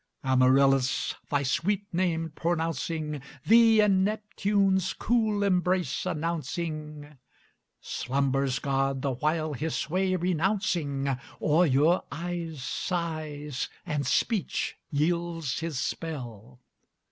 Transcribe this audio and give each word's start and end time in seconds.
Amaryllis, 0.23 1.13
thy 1.29 1.43
sweet 1.43 1.83
name 1.93 2.31
pronouncing, 2.33 3.21
Thee 3.45 3.81
in 3.81 4.03
Neptune's 4.03 4.93
cool 4.93 5.43
embrace 5.43 6.07
announcing. 6.07 7.19
Slumber's 7.81 8.57
god 8.57 9.03
the 9.03 9.11
while 9.13 9.53
his 9.53 9.75
sway 9.75 10.15
renouncing, 10.15 11.07
O'er 11.39 11.67
your 11.67 12.03
eyes 12.11 12.63
sighs, 12.63 13.69
and 13.85 14.03
speech 14.07 14.75
yields 14.89 15.59
his 15.59 15.77
spell. 15.77 16.59